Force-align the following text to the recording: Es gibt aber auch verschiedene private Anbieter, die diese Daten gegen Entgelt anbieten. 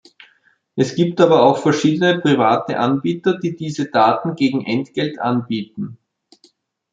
Es 0.75 0.95
gibt 0.95 1.21
aber 1.21 1.43
auch 1.43 1.59
verschiedene 1.59 2.19
private 2.19 2.79
Anbieter, 2.79 3.37
die 3.37 3.55
diese 3.55 3.85
Daten 3.91 4.33
gegen 4.33 4.65
Entgelt 4.65 5.19
anbieten. 5.19 5.99